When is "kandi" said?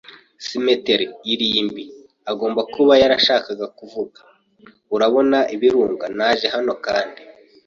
6.85-7.21